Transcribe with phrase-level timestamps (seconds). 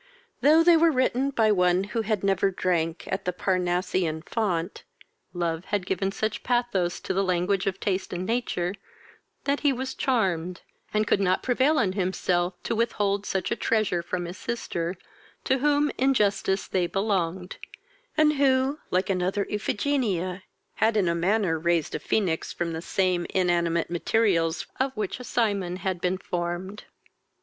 [0.41, 4.83] Though they were written by one who had never drank at the Parnassian fount,
[5.31, 8.73] love had given such pathos to the language of taste and nature,
[9.43, 10.61] that he was charmed,
[10.91, 14.97] and could not prevail on himself to with hold such a treasure from his sister,
[15.43, 17.57] to whom in justice they belonged,
[18.17, 20.41] and who like another Iphigenia
[20.77, 25.23] had in a manner raised a phoenix from the same inanimate materials of which a
[25.23, 26.85] Cymon had been formed.